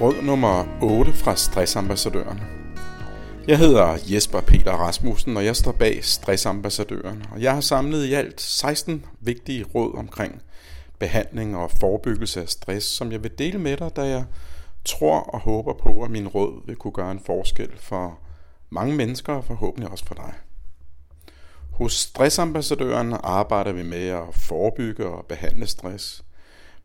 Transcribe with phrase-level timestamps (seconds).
[0.00, 2.40] Råd nummer 8 fra Stressambassadøren.
[3.46, 7.24] Jeg hedder Jesper Peter Rasmussen, og jeg står bag Stressambassadøren.
[7.32, 10.42] Og jeg har samlet i alt 16 vigtige råd omkring
[10.98, 14.24] behandling og forebyggelse af stress, som jeg vil dele med dig, da jeg
[14.84, 18.18] tror og håber på, at min råd vil kunne gøre en forskel for
[18.70, 20.32] mange mennesker og forhåbentlig også for dig.
[21.72, 26.24] Hos Stressambassadøren arbejder vi med at forebygge og behandle stress.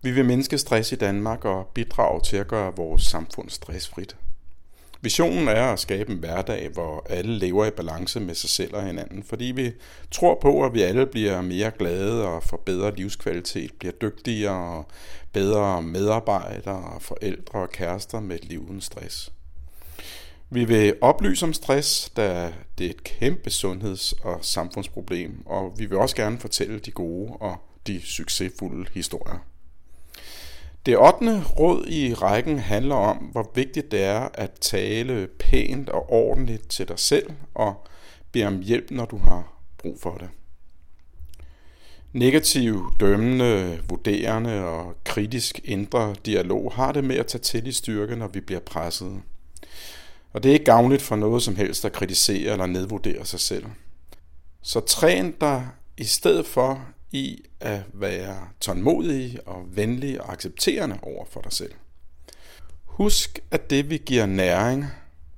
[0.06, 4.16] Vi vil mindske stress i Danmark og bidrage til at gøre vores samfund stressfrit.
[5.02, 8.86] Visionen er at skabe en hverdag, hvor alle lever i balance med sig selv og
[8.86, 9.72] hinanden, fordi vi
[10.12, 14.88] tror på, at vi alle bliver mere glade og får bedre livskvalitet, bliver dygtigere og
[15.34, 19.32] bedre medarbejdere, forældre og kærester med et liv uden stress.
[20.50, 25.86] Vi vil oplyse om stress, da det er et kæmpe sundheds- og samfundsproblem, og vi
[25.86, 29.55] vil også gerne fortælle de gode og de succesfulde historier.
[30.86, 31.44] Det 8.
[31.60, 36.88] råd i rækken handler om, hvor vigtigt det er at tale pænt og ordentligt til
[36.88, 37.88] dig selv og
[38.32, 40.30] bede om hjælp, når du har brug for det.
[42.14, 48.16] Negativ, dømmende, vurderende og kritisk indre dialog har det med at tage til i styrke,
[48.16, 49.22] når vi bliver presset.
[50.34, 53.66] Og det er ikke gavnligt for noget som helst at kritisere eller nedvurdere sig selv.
[54.62, 61.26] Så træn dig i stedet for i at være tålmodig og venlig og accepterende over
[61.26, 61.74] for dig selv.
[62.86, 64.86] Husk, at det vi giver næring,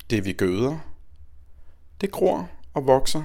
[0.09, 0.79] det vi gøder,
[2.01, 3.23] det gror og vokser,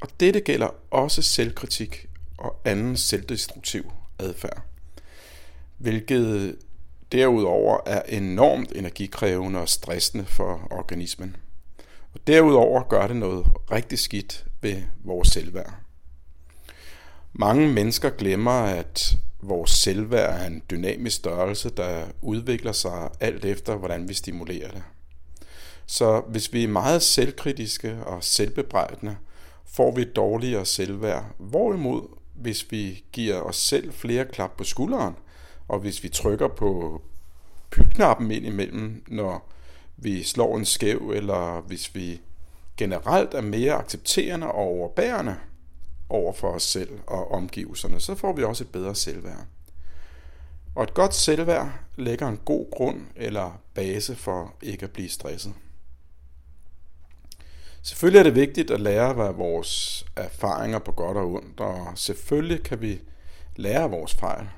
[0.00, 4.62] og dette gælder også selvkritik og anden selvdestruktiv adfærd,
[5.78, 6.56] hvilket
[7.12, 11.36] derudover er enormt energikrævende og stressende for organismen.
[12.14, 15.83] Og derudover gør det noget rigtig skidt ved vores selvværd.
[17.36, 23.76] Mange mennesker glemmer, at vores selvværd er en dynamisk størrelse, der udvikler sig alt efter,
[23.76, 24.82] hvordan vi stimulerer det.
[25.86, 29.16] Så hvis vi er meget selvkritiske og selvbebrejdende,
[29.64, 31.24] får vi et dårligere selvværd.
[31.38, 32.02] Hvorimod,
[32.34, 35.14] hvis vi giver os selv flere klap på skulderen,
[35.68, 37.02] og hvis vi trykker på
[37.70, 39.50] pytknappen ind imellem, når
[39.96, 42.20] vi slår en skæv, eller hvis vi
[42.76, 45.36] generelt er mere accepterende og overbærende,
[46.14, 49.46] over for os selv og omgivelserne, så får vi også et bedre selvværd.
[50.74, 55.52] Og et godt selvværd lægger en god grund eller base for ikke at blive stresset.
[57.82, 62.62] Selvfølgelig er det vigtigt at lære af vores erfaringer på godt og ondt, og selvfølgelig
[62.62, 63.00] kan vi
[63.56, 64.48] lære af vores fejl.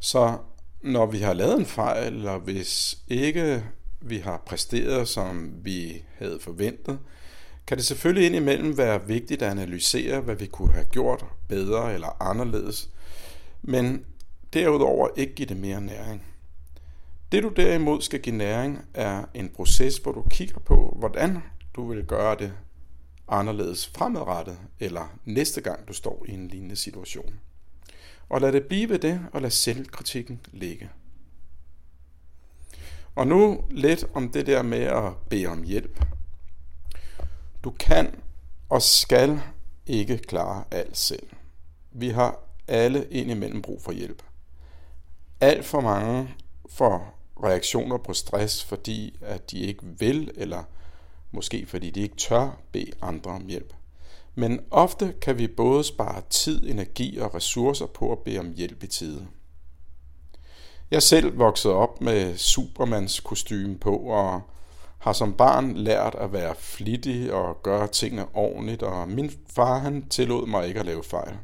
[0.00, 0.38] Så
[0.82, 3.64] når vi har lavet en fejl, eller hvis ikke
[4.00, 6.98] vi har præsteret, som vi havde forventet,
[7.68, 12.22] kan det selvfølgelig indimellem være vigtigt at analysere, hvad vi kunne have gjort bedre eller
[12.22, 12.90] anderledes,
[13.62, 14.04] men
[14.52, 16.22] derudover ikke give det mere næring.
[17.32, 21.38] Det du derimod skal give næring er en proces, hvor du kigger på, hvordan
[21.74, 22.52] du vil gøre det
[23.28, 27.34] anderledes fremadrettet, eller næste gang du står i en lignende situation.
[28.28, 30.90] Og lad det blive ved det, og lad selvkritikken ligge.
[33.14, 36.04] Og nu lidt om det der med at bede om hjælp.
[37.64, 38.20] Du kan
[38.68, 39.40] og skal
[39.86, 41.26] ikke klare alt selv.
[41.90, 44.22] Vi har alle indimellem brug for hjælp.
[45.40, 46.34] Alt for mange
[46.68, 50.62] får reaktioner på stress, fordi at de ikke vil, eller
[51.30, 53.74] måske fordi de ikke tør bede andre om hjælp.
[54.34, 58.82] Men ofte kan vi både spare tid, energi og ressourcer på at bede om hjælp
[58.82, 59.26] i tide.
[60.90, 64.42] Jeg selv voksede op med Supermans kostume på, og
[64.98, 70.08] har som barn lært at være flittig og gøre tingene ordentligt, og min far han
[70.08, 71.38] tillod mig ikke at lave fejl.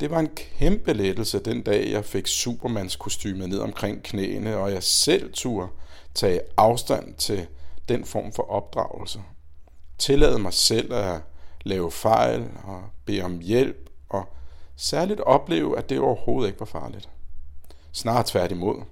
[0.00, 4.72] Det var en kæmpe lettelse den dag, jeg fik Supermans kostyme ned omkring knæene, og
[4.72, 5.68] jeg selv turde
[6.14, 7.46] tage afstand til
[7.88, 9.20] den form for opdragelse.
[9.98, 11.20] Tillade mig selv at
[11.64, 14.28] lave fejl og bede om hjælp, og
[14.76, 17.08] særligt opleve, at det overhovedet ikke var farligt.
[17.92, 18.82] Snart tværtimod.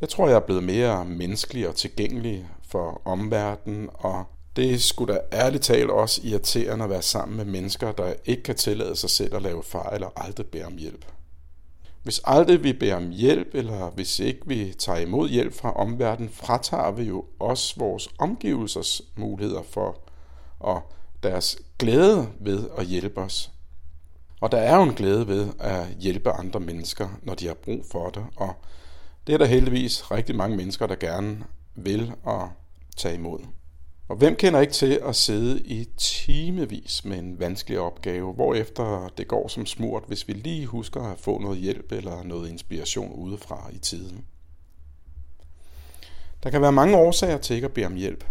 [0.00, 4.24] Jeg tror, jeg er blevet mere menneskelig og tilgængelig for omverdenen, og
[4.56, 8.56] det skulle da ærligt talt også irriterende at være sammen med mennesker, der ikke kan
[8.56, 11.04] tillade sig selv at lave fejl og aldrig bede om hjælp.
[12.02, 16.30] Hvis aldrig vi beder om hjælp, eller hvis ikke vi tager imod hjælp fra omverdenen,
[16.30, 20.00] fratager vi jo også vores omgivelsers muligheder for
[20.60, 23.50] og deres glæde ved at hjælpe os.
[24.40, 27.84] Og der er jo en glæde ved at hjælpe andre mennesker, når de har brug
[27.92, 28.54] for det, og
[29.26, 31.44] det er der heldigvis rigtig mange mennesker, der gerne
[31.74, 32.50] vil og
[32.96, 33.40] tage imod.
[34.08, 39.28] Og hvem kender ikke til at sidde i timevis med en vanskelig opgave, hvorefter det
[39.28, 43.70] går som smurt, hvis vi lige husker at få noget hjælp eller noget inspiration udefra
[43.72, 44.24] i tiden.
[46.42, 48.24] Der kan være mange årsager til ikke at bede om hjælp.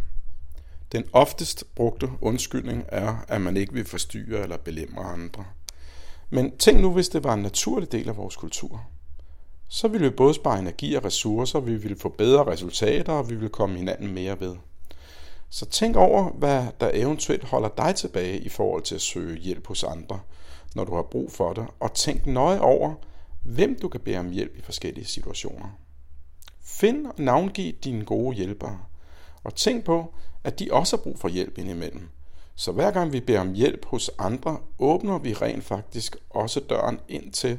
[0.92, 5.46] Den oftest brugte undskyldning er, at man ikke vil forstyrre eller belemre andre.
[6.30, 8.86] Men tænk nu, hvis det var en naturlig del af vores kultur.
[9.76, 13.36] Så ville vi både spare energi og ressourcer, vi ville få bedre resultater, og vi
[13.36, 14.56] ville komme hinanden mere ved.
[15.50, 19.68] Så tænk over, hvad der eventuelt holder dig tilbage i forhold til at søge hjælp
[19.68, 20.20] hos andre,
[20.76, 22.94] når du har brug for det, og tænk nøje over,
[23.44, 25.80] hvem du kan bede om hjælp i forskellige situationer.
[26.64, 28.80] Find og navngiv dine gode hjælpere,
[29.44, 30.14] og tænk på,
[30.44, 32.10] at de også har brug for hjælp indimellem.
[32.56, 37.00] Så hver gang vi beder om hjælp hos andre, åbner vi rent faktisk også døren
[37.08, 37.58] ind til,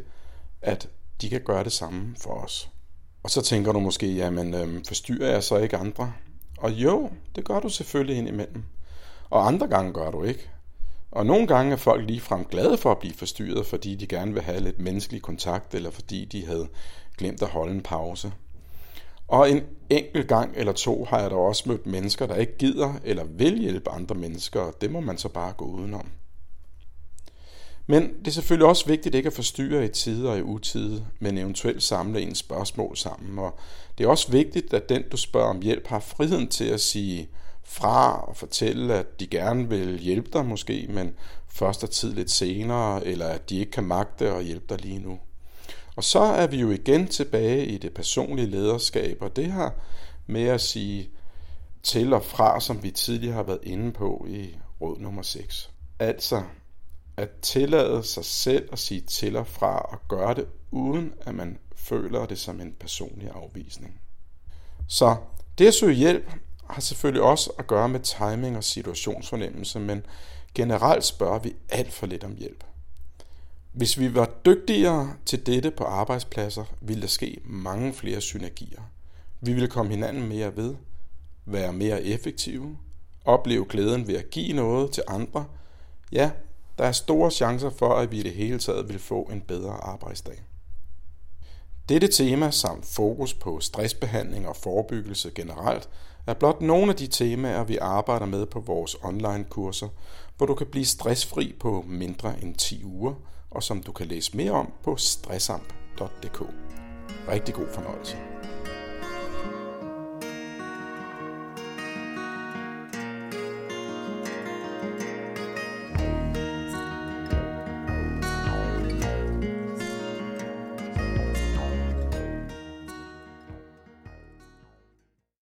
[0.63, 0.89] at
[1.21, 2.71] de kan gøre det samme for os.
[3.23, 6.13] Og så tænker du måske, jamen øh, forstyrrer jeg så ikke andre?
[6.59, 8.63] Og jo, det gør du selvfølgelig indimellem.
[9.31, 10.51] Og andre gange gør du ikke.
[11.11, 14.43] Og nogle gange er folk ligefrem glade for at blive forstyrret, fordi de gerne vil
[14.43, 16.69] have lidt menneskelig kontakt, eller fordi de havde
[17.19, 18.33] glemt at holde en pause.
[19.29, 22.95] Og en enkelt gang eller to har jeg da også mødt mennesker, der ikke gider
[23.05, 26.09] eller vil hjælpe andre mennesker, og det må man så bare gå udenom.
[27.87, 31.38] Men det er selvfølgelig også vigtigt ikke at forstyrre i tider og i utide, men
[31.38, 33.38] eventuelt samle en spørgsmål sammen.
[33.38, 33.59] Og
[33.99, 37.29] det er også vigtigt, at den, du spørger om hjælp, har friheden til at sige
[37.65, 41.15] fra og fortælle, at de gerne vil hjælpe dig måske, men
[41.49, 44.99] først er tid lidt senere, eller at de ikke kan magte at hjælpe dig lige
[44.99, 45.19] nu.
[45.97, 49.71] Og så er vi jo igen tilbage i det personlige lederskab, og det her
[50.27, 51.11] med at sige
[51.82, 55.71] til og fra, som vi tidligere har været inde på i råd nummer 6.
[55.99, 56.43] Altså
[57.17, 61.59] at tillade sig selv at sige til og fra og gøre det, uden at man
[61.77, 64.01] føler det som en personlig afvisning.
[64.89, 65.17] Så
[65.59, 66.31] det at søge hjælp
[66.71, 70.07] har selvfølgelig også at gøre med timing og situationsfornemmelse, men
[70.55, 72.65] generelt spørger vi alt for lidt om hjælp.
[73.73, 78.83] Hvis vi var dygtigere til dette på arbejdspladser, ville der ske mange flere synergier.
[79.41, 80.75] Vi ville komme hinanden mere ved,
[81.45, 82.79] være mere effektive,
[83.25, 85.45] opleve glæden ved at give noget til andre.
[86.13, 86.31] Ja,
[86.78, 89.73] der er store chancer for, at vi i det hele taget vil få en bedre
[89.73, 90.43] arbejdsdag.
[91.88, 95.88] Dette tema samt fokus på stressbehandling og forebyggelse generelt
[96.26, 99.88] er blot nogle af de temaer, vi arbejder med på vores online-kurser,
[100.37, 103.14] hvor du kan blive stressfri på mindre end 10 uger,
[103.50, 106.43] og som du kan læse mere om på stressamp.dk.
[107.29, 108.36] Rigtig god fornøjelse.